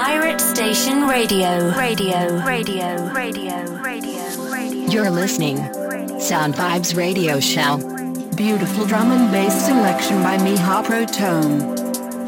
Pirate 0.00 0.40
Station 0.40 1.06
Radio. 1.06 1.70
Radio. 1.76 2.42
Radio. 2.44 3.10
Radio. 3.12 3.62
Radio. 3.82 4.22
Radio. 4.50 4.88
You're 4.88 5.10
listening. 5.10 5.58
Sound 6.18 6.54
Vibes 6.54 6.96
Radio 6.96 7.40
Show. 7.40 7.76
Beautiful 8.36 8.86
drum 8.86 9.12
and 9.12 9.30
bass 9.30 9.66
selection 9.66 10.22
by 10.22 10.38
Miha 10.38 10.82
Protone. 10.82 11.76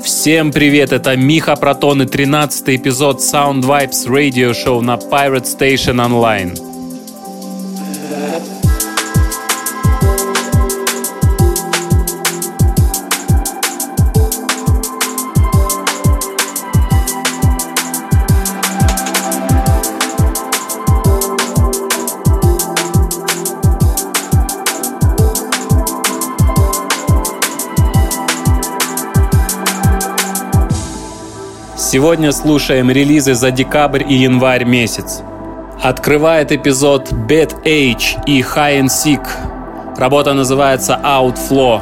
Всем 0.03 0.53
привет, 0.53 0.93
это 0.93 1.17
Миха 1.17 1.57
Протон 1.57 2.03
и 2.03 2.07
13 2.07 2.77
эпизод 2.77 3.21
Sound 3.21 3.63
Vibes 3.63 4.07
Radio 4.07 4.53
Show 4.53 4.81
на 4.81 4.97
Pirate 4.97 5.47
Station 5.47 5.99
Online. 6.01 6.72
Сегодня 32.04 32.34
слушаем 32.34 32.92
релизы 32.92 33.34
за 33.34 33.50
декабрь 33.50 34.04
и 34.04 34.14
январь 34.16 34.66
месяц. 34.66 35.22
Открывает 35.82 36.52
эпизод 36.52 37.14
Bad 37.14 37.64
Age 37.64 38.22
и 38.26 38.42
High 38.42 38.82
and 38.82 38.88
Sick. 38.88 39.26
Работа 39.98 40.34
называется 40.34 41.00
Outflow. 41.02 41.80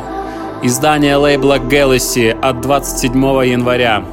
Издание 0.62 1.16
лейбла 1.16 1.58
Galaxy 1.58 2.30
от 2.40 2.62
27 2.62 3.16
января. 3.48 4.04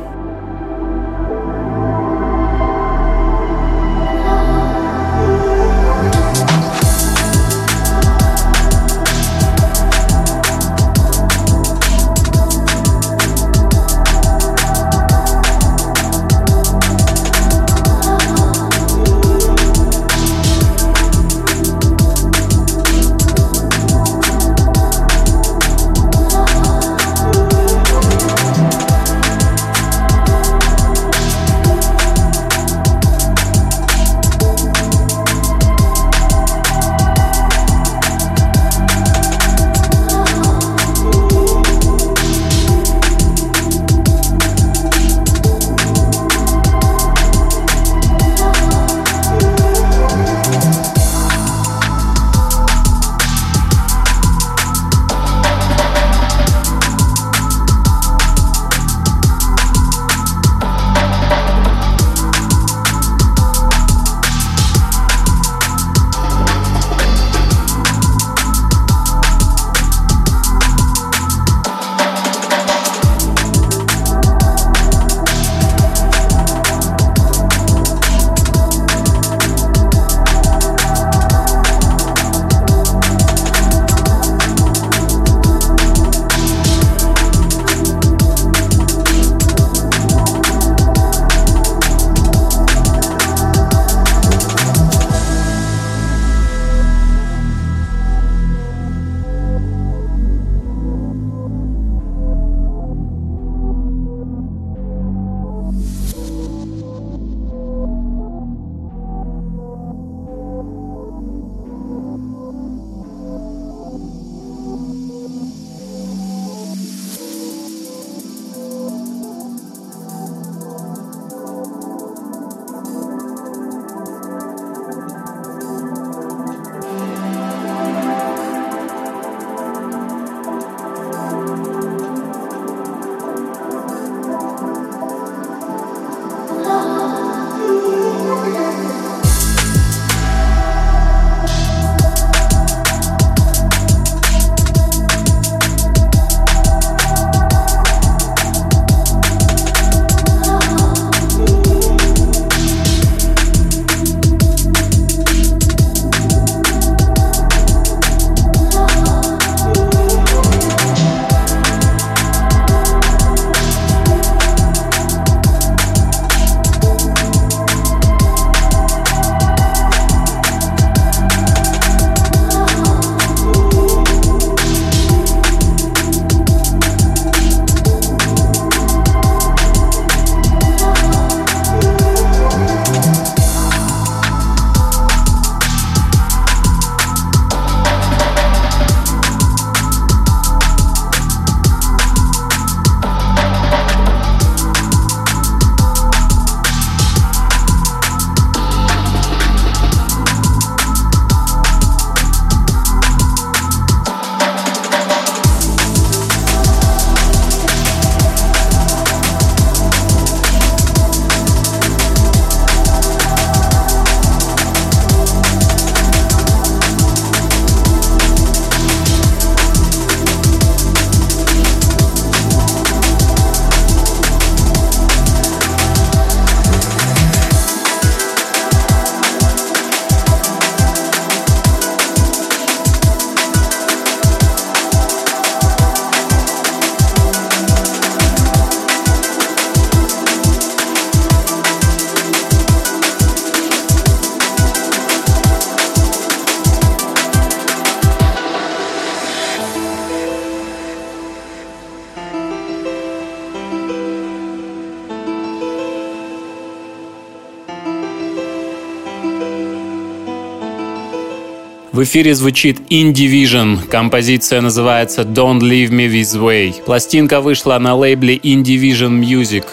В 261.98 262.04
эфире 262.04 262.32
звучит 262.36 262.78
Indivision. 262.90 263.84
Композиция 263.88 264.60
называется 264.60 265.22
Don't 265.22 265.58
Leave 265.58 265.90
Me 265.90 266.06
This 266.08 266.40
Way. 266.40 266.84
Пластинка 266.84 267.40
вышла 267.40 267.76
на 267.80 267.96
лейбле 267.96 268.36
Indivision 268.36 269.18
Music. 269.18 269.64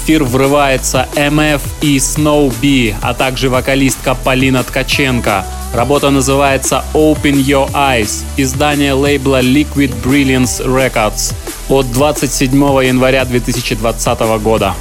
Эфир 0.00 0.24
врывается 0.24 1.08
MF 1.14 1.60
и 1.82 1.98
Snow 1.98 2.52
B, 2.60 2.96
а 3.02 3.12
также 3.12 3.50
вокалистка 3.50 4.14
Полина 4.14 4.62
Ткаченко. 4.62 5.44
Работа 5.74 6.10
называется 6.10 6.82
Open 6.94 7.34
Your 7.34 7.70
Eyes, 7.72 8.24
издание 8.36 8.94
лейбла 8.94 9.42
Liquid 9.42 9.92
Brilliance 10.02 10.64
Records 10.64 11.34
от 11.68 11.90
27 11.92 12.52
января 12.82 13.24
2020 13.24 14.20
года. 14.42 14.74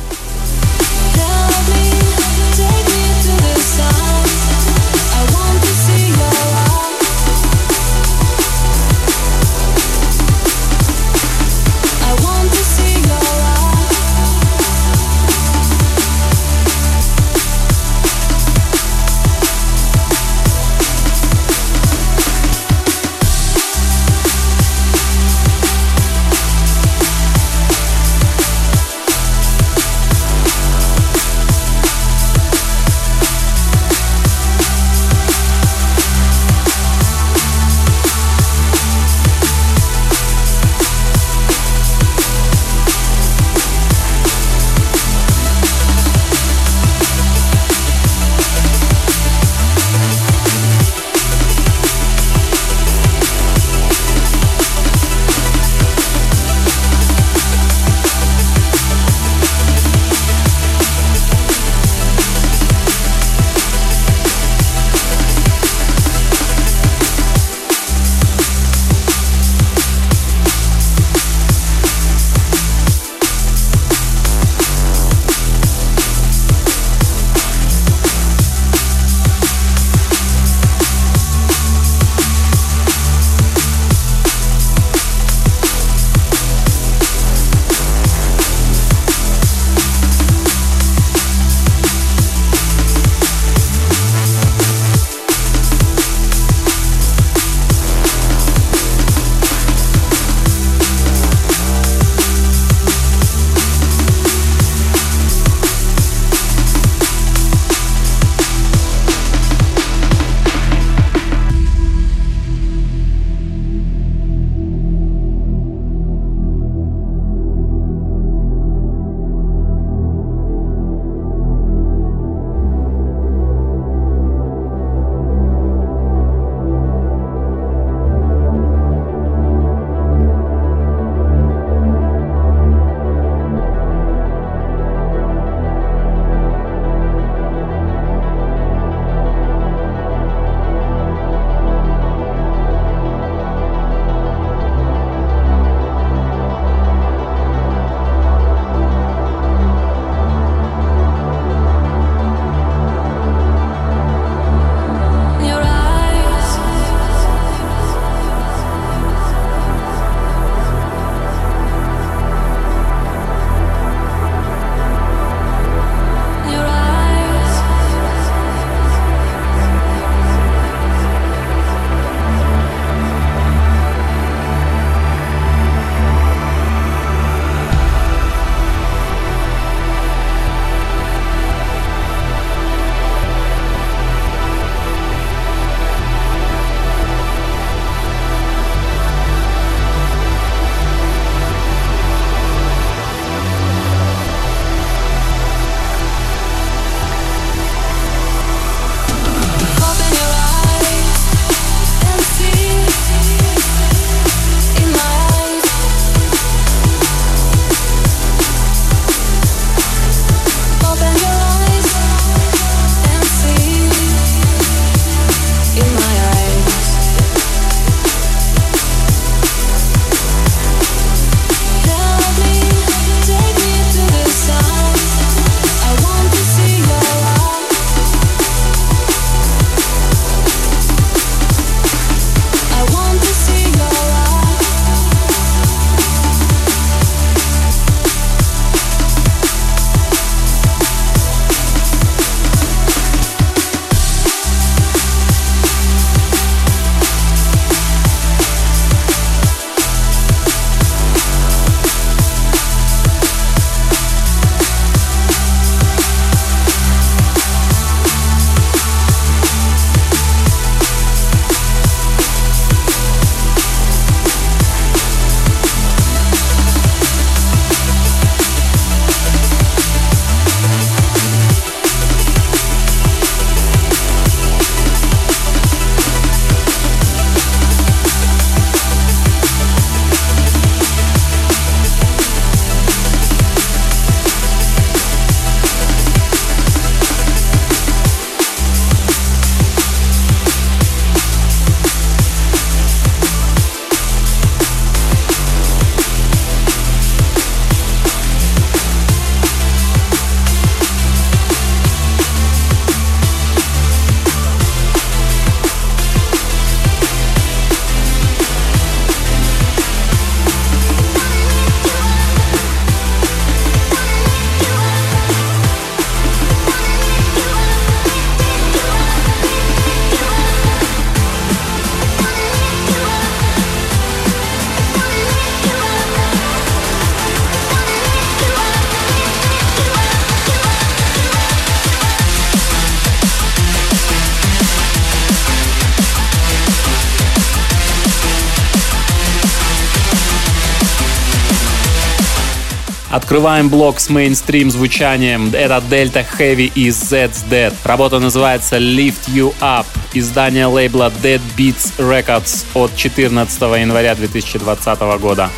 Открываем 343.40 343.70
блок 343.70 344.02
с 344.02 344.10
мейнстрим 344.10 344.70
звучанием. 344.70 345.52
Это 345.54 345.82
Delta 345.90 346.26
Heavy 346.38 346.70
и 346.76 346.90
Z's 346.90 347.48
Dead. 347.50 347.74
Работа 347.86 348.20
называется 348.20 348.76
Lift 348.76 349.30
You 349.30 349.56
Up. 349.62 349.86
Издание 350.14 350.66
лейбла 350.66 351.10
Dead 351.24 351.40
Beats 351.58 351.94
Records 352.00 352.66
от 352.74 352.94
14 352.98 353.62
января 353.62 354.14
2020 354.16 355.00
года. 355.22 355.50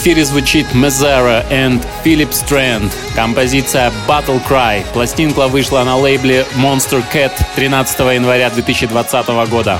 Эфире 0.00 0.24
звучит 0.24 0.66
Mezara 0.72 1.46
and 1.50 1.84
Philip 2.02 2.30
Strand. 2.30 2.90
Композиция 3.14 3.92
Battle 4.08 4.40
Cry. 4.48 4.82
Пластинка 4.94 5.46
вышла 5.46 5.84
на 5.84 5.94
лейбле 5.94 6.46
Monster 6.56 7.04
Cat 7.12 7.32
13 7.54 7.98
января 8.14 8.48
2020 8.48 9.26
года. 9.50 9.78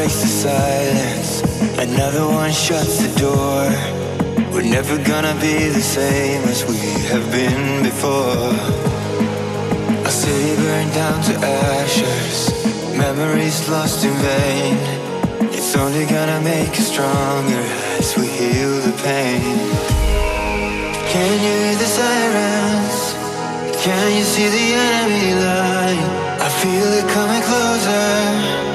breaks 0.00 0.22
the 0.22 0.32
silence. 0.48 1.42
Another 1.78 2.24
one 2.26 2.52
shuts 2.52 2.96
the 3.04 3.12
door. 3.20 3.64
We're 4.50 4.70
never 4.78 4.96
gonna 5.12 5.36
be 5.46 5.56
the 5.68 5.86
same 5.98 6.42
as 6.52 6.64
we 6.64 6.78
have 7.12 7.26
been 7.30 7.82
before. 7.82 8.48
A 10.08 10.12
city 10.22 10.56
burned 10.62 10.94
down 10.94 11.18
to 11.28 11.34
ashes. 11.76 12.36
Memories 12.96 13.68
lost 13.68 14.02
in 14.08 14.14
vain. 14.28 14.76
It's 15.56 15.76
only 15.76 16.06
gonna 16.06 16.40
make 16.52 16.72
us 16.80 16.88
stronger 16.92 17.64
as 18.00 18.16
we 18.16 18.26
heal 18.40 18.74
the 18.88 18.96
pain. 19.04 19.58
Can 21.12 21.26
you 21.34 21.38
hear 21.46 21.76
the 21.82 21.90
sirens? 21.98 22.98
Can 23.84 24.06
you 24.16 24.24
see 24.32 24.48
the 24.58 24.66
enemy 24.88 25.28
line? 25.44 26.04
I 26.46 26.48
feel 26.60 26.88
it 27.00 27.06
coming 27.16 27.42
closer. 27.48 28.69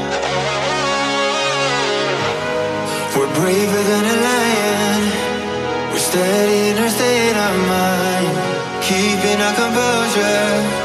braver 3.35 3.83
than 3.91 4.05
a 4.05 4.17
lion. 4.27 5.01
We're 5.91 6.05
steady 6.11 6.71
in 6.71 6.77
our 6.77 6.89
state 6.89 7.37
of 7.47 7.55
mind, 7.67 8.33
keeping 8.81 9.39
our 9.45 9.55
composure. 9.61 10.84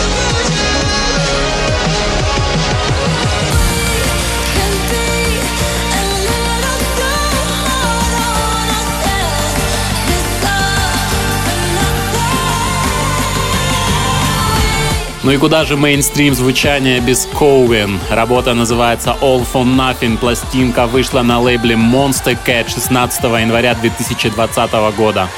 Ну 15.23 15.29
и 15.29 15.37
куда 15.37 15.65
же 15.65 15.77
мейнстрим 15.77 16.33
звучания 16.33 16.99
без 16.99 17.27
Коуэн? 17.27 17.99
Работа 18.09 18.55
называется 18.55 19.15
All 19.21 19.45
for 19.45 19.63
Nothing. 19.63 20.17
Пластинка 20.17 20.87
вышла 20.87 21.21
на 21.21 21.39
лейбле 21.39 21.75
Monster 21.75 22.35
Cat 22.43 22.73
16 22.73 23.23
января 23.23 23.75
2020 23.75 24.71
года. 24.97 25.29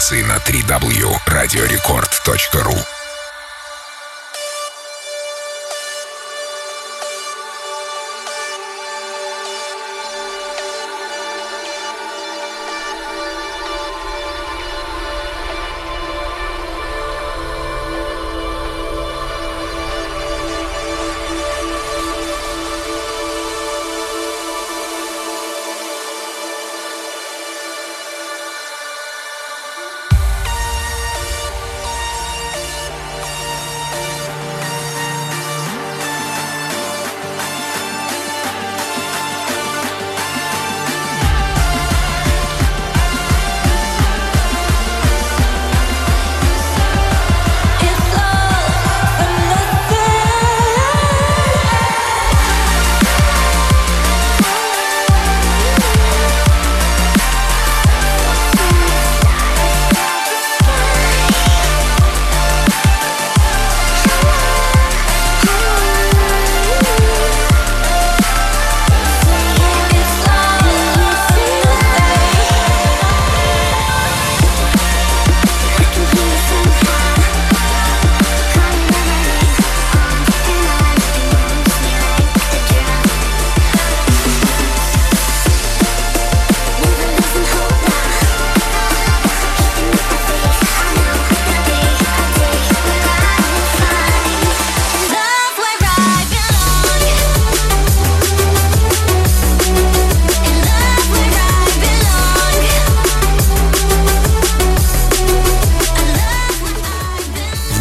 Информации 0.00 0.22
на 0.22 0.38
www.radiorecord.ru 0.38 2.99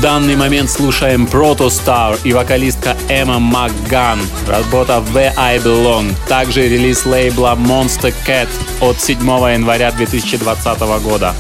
данный 0.01 0.35
момент 0.35 0.69
слушаем 0.69 1.25
Protostar 1.25 2.19
и 2.23 2.31
вокалистка 2.31 2.95
Эмма 3.09 3.39
МакГан. 3.39 4.19
Работа 4.47 5.03
Where 5.13 5.33
I 5.35 5.57
Belong. 5.57 6.13
Также 6.27 6.69
релиз 6.69 7.05
лейбла 7.05 7.57
Monster 7.57 8.13
Cat 8.25 8.47
от 8.81 9.01
7 9.01 9.19
января 9.51 9.91
2020 9.91 10.79
года. 11.03 11.33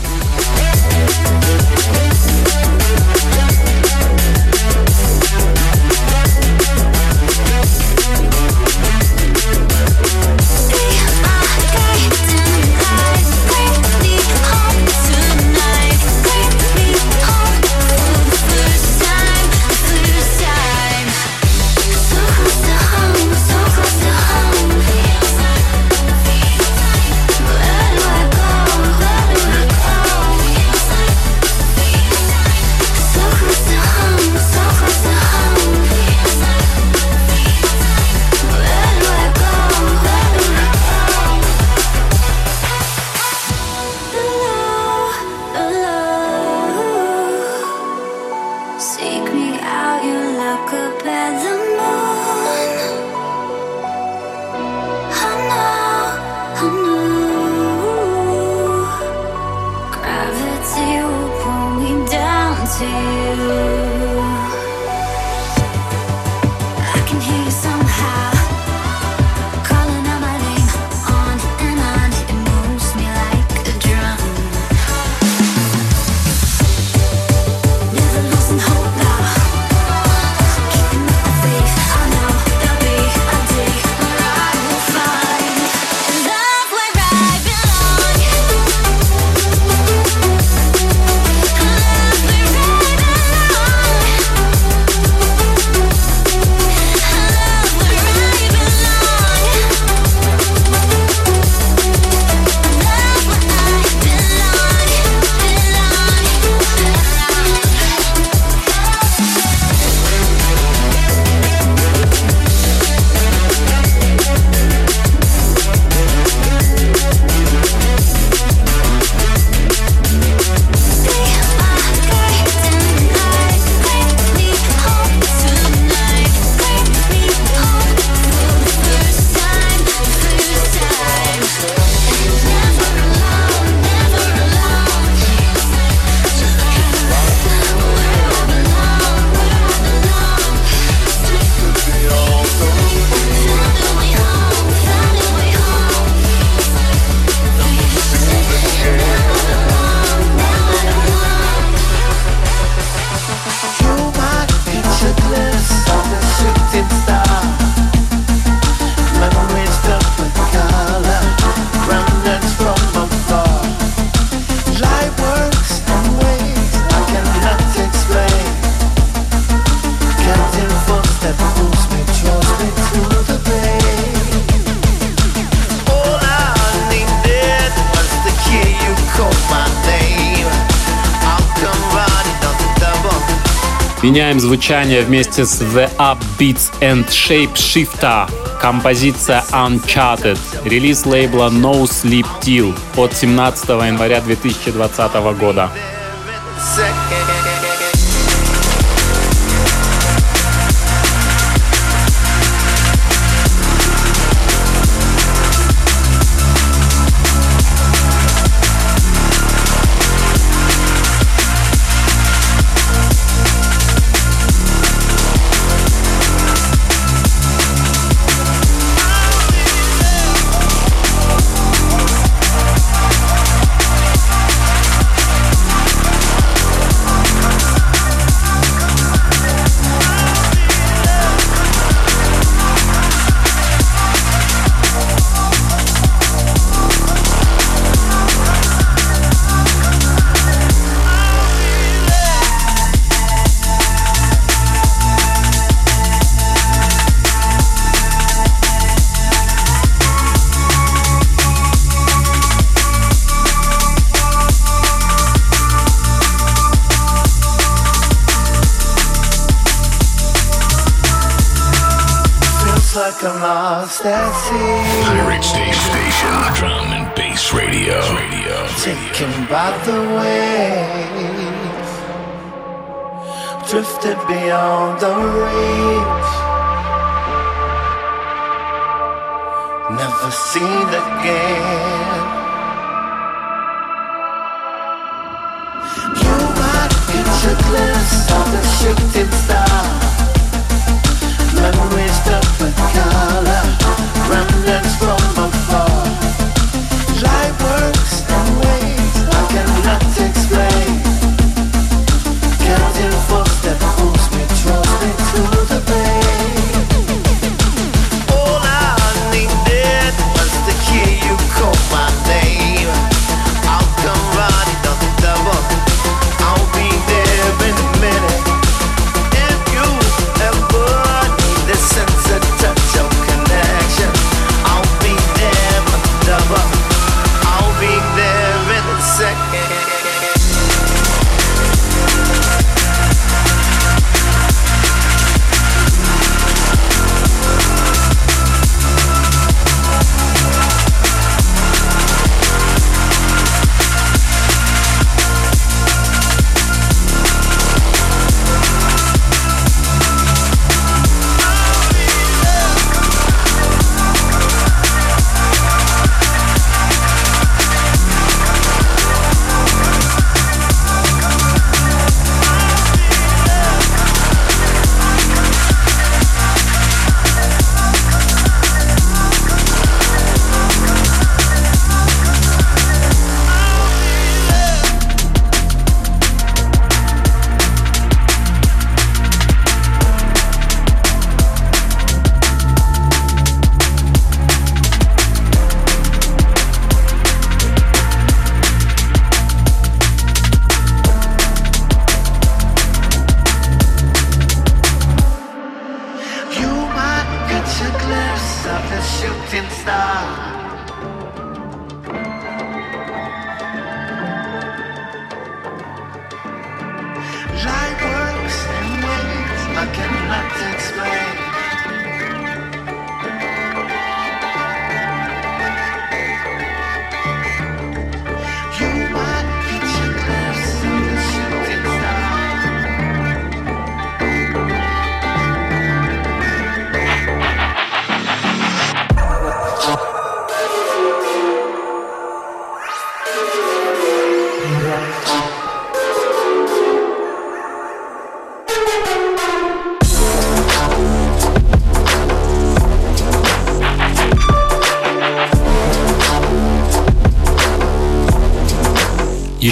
меняем 184.19 184.41
звучание 184.41 185.01
вместе 185.01 185.45
с 185.45 185.61
The 185.61 185.89
Upbeats 185.97 186.73
and 186.81 187.07
Shape 187.07 187.53
Shifter. 187.53 188.29
Композиция 188.59 189.45
Uncharted. 189.53 190.37
Релиз 190.65 191.05
лейбла 191.05 191.49
No 191.49 191.83
Sleep 191.83 192.27
Till 192.41 192.75
от 192.97 193.13
17 193.13 193.69
января 193.69 194.19
2020 194.19 195.13
года. 195.39 195.71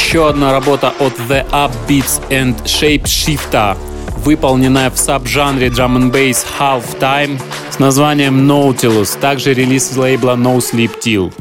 еще 0.07 0.29
одна 0.29 0.53
работа 0.53 0.93
от 1.01 1.11
The 1.27 1.45
Upbeats 1.51 2.21
and 2.29 2.55
Shape 2.63 3.03
Shifter, 3.03 3.77
выполненная 4.23 4.89
в 4.89 4.97
саб-жанре 4.97 5.67
drum 5.67 5.97
and 5.97 6.11
bass 6.13 6.45
Half 6.57 6.97
Time 7.01 7.37
с 7.69 7.77
названием 7.77 8.49
Nautilus, 8.49 9.19
также 9.19 9.53
релиз 9.53 9.91
из 9.91 9.97
лейбла 9.97 10.37
No 10.37 10.59
Sleep 10.59 10.91
Till. 11.01 11.33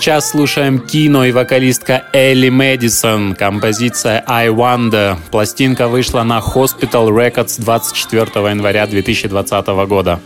Сейчас 0.00 0.30
слушаем 0.30 0.78
кино 0.78 1.26
и 1.26 1.30
вокалистка 1.30 2.04
Элли 2.14 2.48
Мэдисон, 2.48 3.34
композиция 3.34 4.24
I 4.26 4.48
Wonder. 4.48 5.18
Пластинка 5.30 5.88
вышла 5.88 6.22
на 6.22 6.38
Hospital 6.38 7.08
Records 7.08 7.60
24 7.60 8.48
января 8.48 8.86
2020 8.86 9.66
года. 9.86 10.18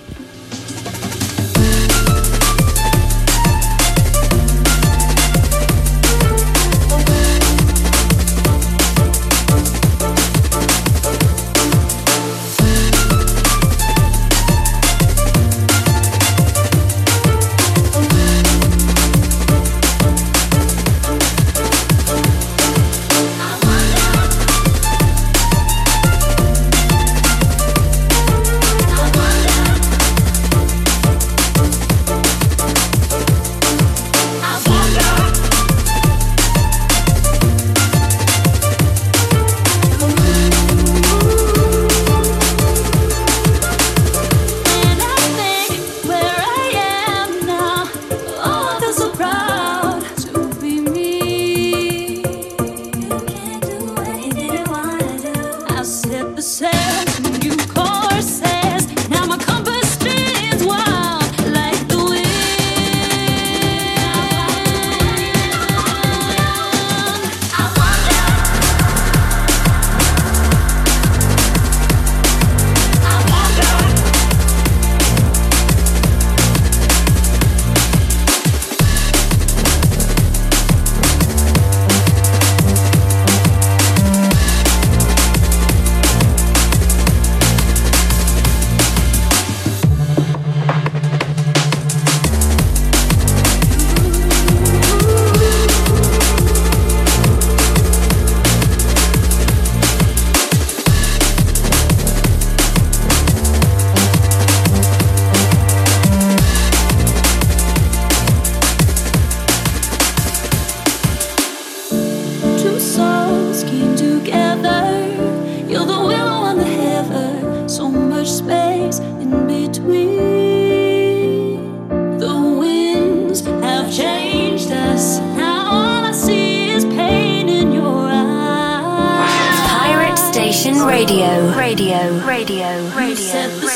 The 122.18 122.57
winds 122.59 123.41
have 123.45 123.93
changed 123.93 124.70
us. 124.70 125.18
Now 125.37 125.66
all 125.66 126.05
I 126.05 126.12
see 126.12 126.70
is 126.70 126.85
pain 126.85 127.49
in 127.49 127.72
your 127.72 128.09
eyes. 128.09 129.61
Pirate 129.68 130.18
Station 130.18 130.75
radio, 130.85 131.57
radio, 131.57 132.25
radio. 132.25 132.89
radio. 132.95 133.74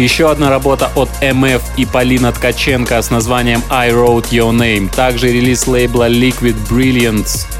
Еще 0.00 0.30
одна 0.30 0.48
работа 0.48 0.90
от 0.94 1.10
MF 1.20 1.60
и 1.76 1.84
Полина 1.84 2.32
Ткаченко 2.32 3.02
с 3.02 3.10
названием 3.10 3.62
I 3.68 3.90
Wrote 3.90 4.30
Your 4.30 4.50
Name. 4.50 4.88
Также 4.88 5.30
релиз 5.30 5.66
лейбла 5.66 6.08
Liquid 6.08 6.56
Brilliance. 6.70 7.59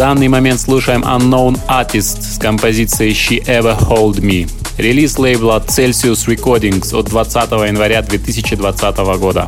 Данный 0.00 0.28
момент 0.28 0.58
слушаем 0.58 1.02
Unknown 1.02 1.60
Artist 1.68 2.22
с 2.22 2.38
композицией 2.38 3.12
She 3.12 3.44
Ever 3.44 3.78
Hold 3.86 4.22
Me. 4.22 4.50
Релиз 4.78 5.18
лейбла 5.18 5.62
Celsius 5.68 6.26
Recordings 6.26 6.98
от 6.98 7.10
20 7.10 7.50
января 7.68 8.00
2020 8.00 8.96
года. 9.18 9.46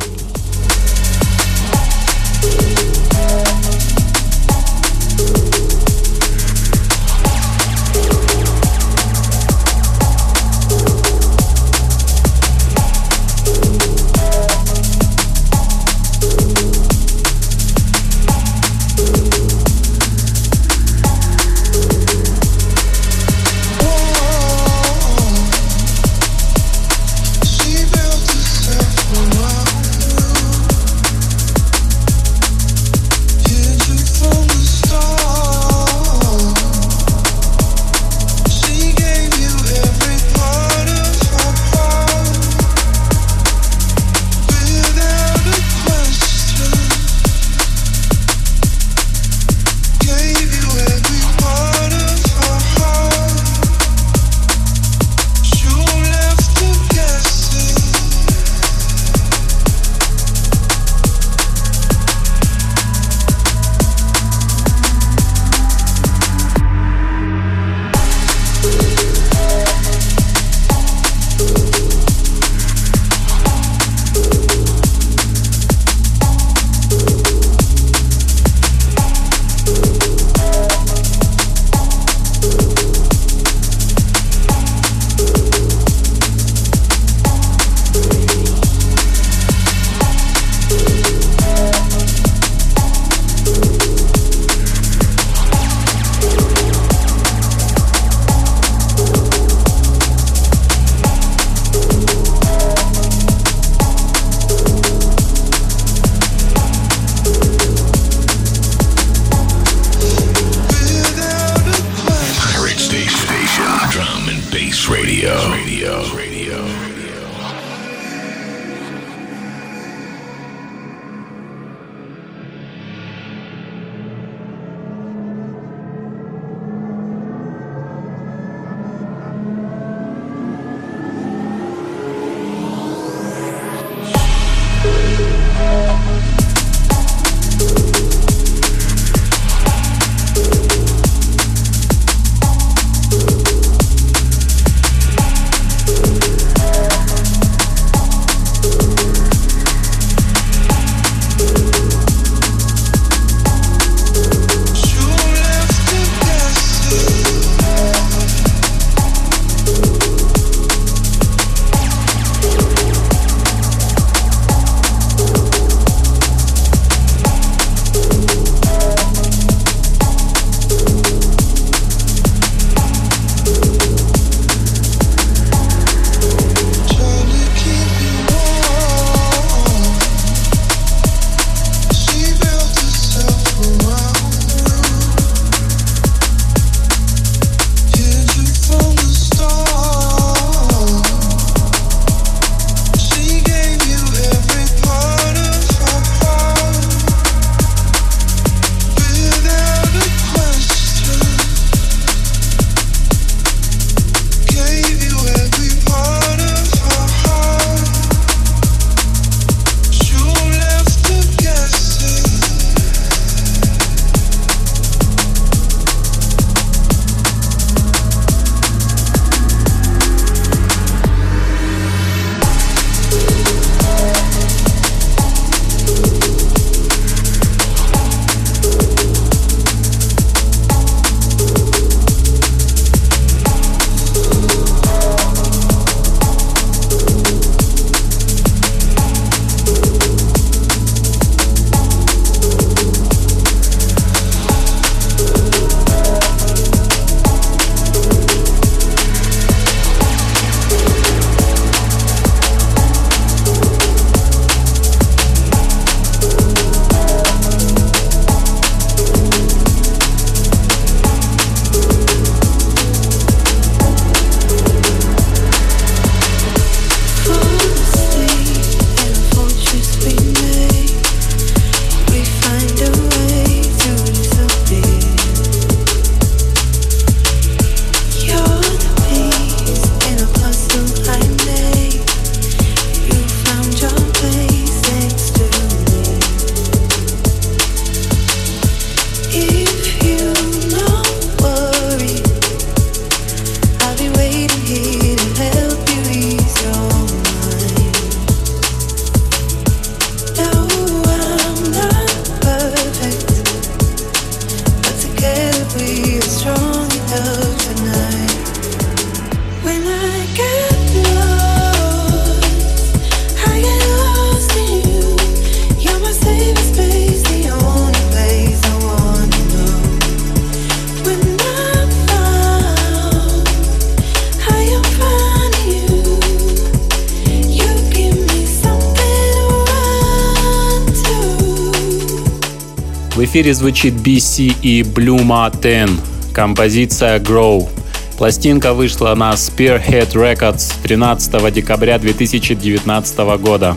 Эфире 333.33 333.55
звучит 333.55 333.95
BC 333.95 334.57
и 334.61 334.83
Blue 334.83 335.25
Martin, 335.25 335.89
композиция 336.35 337.19
Grow. 337.19 337.67
Пластинка 338.15 338.75
вышла 338.75 339.15
на 339.15 339.31
Spearhead 339.31 340.11
Records 340.11 340.71
13 340.83 341.51
декабря 341.51 341.97
2019 341.97 343.17
года. 343.39 343.75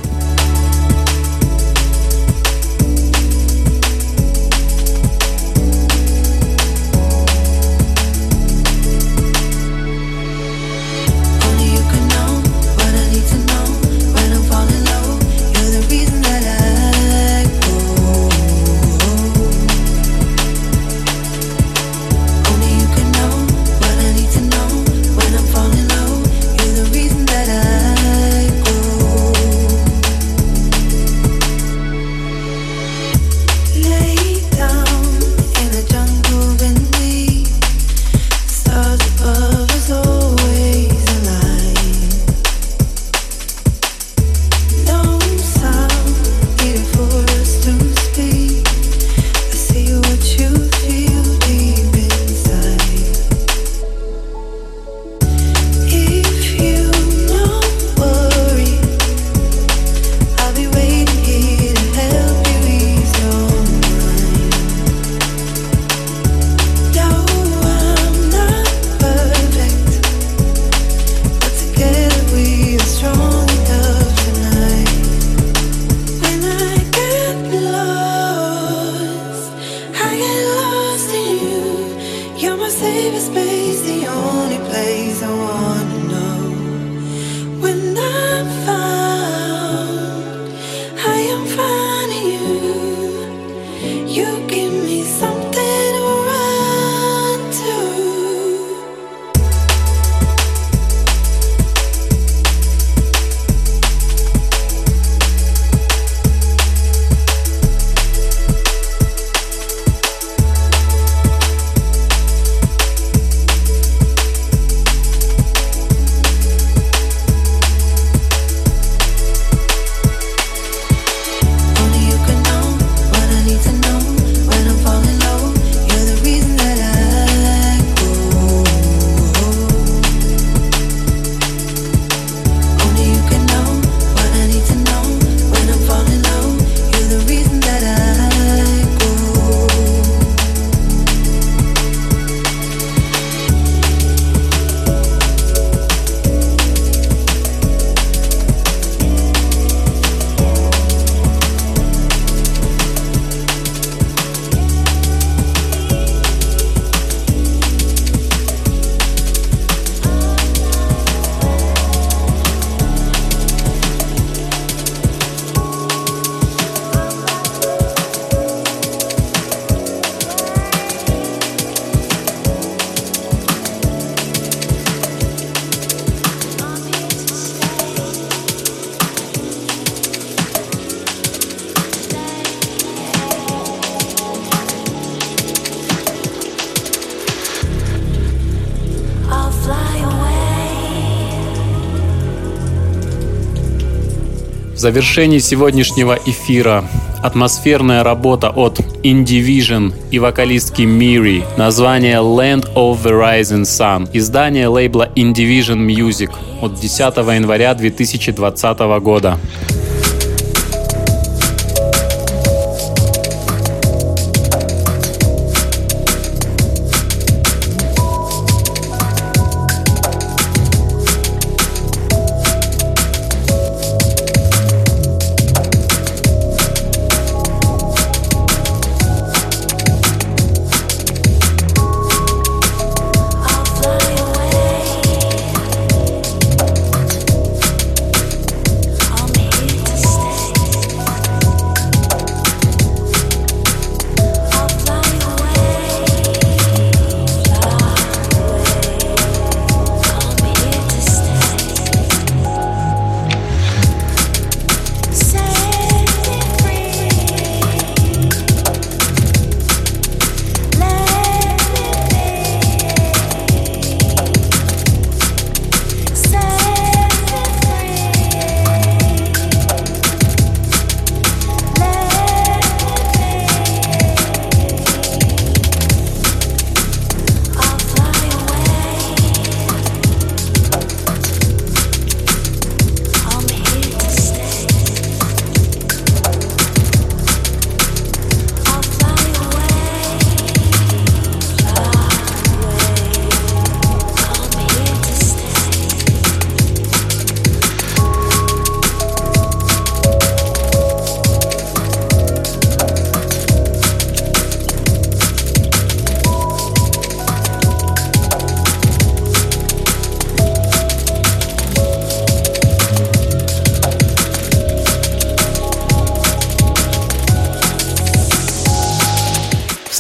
Завершении 194.87 195.39
сегодняшнего 195.39 196.17
эфира 196.27 196.85
атмосферная 197.21 198.05
работа 198.05 198.51
от 198.51 198.79
Indivision 199.03 199.93
и 200.13 200.21
вокалистки 200.21 200.83
Мири. 200.83 201.43
Название 201.57 202.19
Land 202.19 202.73
of 202.77 203.03
the 203.03 203.11
Rising 203.11 203.63
Sun. 203.63 204.09
Издание 204.13 204.69
лейбла 204.69 205.09
Indivision 205.17 205.85
Music 205.85 206.31
от 206.63 206.79
10 206.79 207.17
января 207.17 207.75
2020 207.75 208.79
года. 209.03 209.41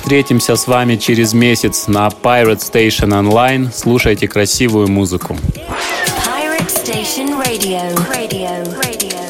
Встретимся 0.06 0.54
с 0.54 0.68
вами 0.68 0.94
через 0.94 1.34
месяц 1.34 1.88
на 1.88 2.06
Pirate 2.06 2.60
Station 2.60 3.08
Online. 3.08 3.72
Слушайте 3.74 4.28
красивую 4.28 4.86
музыку. 4.86 5.36
Pirate 6.24 6.68
Station 6.68 7.36
Radio. 7.44 7.82
Radio. 8.14 8.62
Radio. 8.78 9.25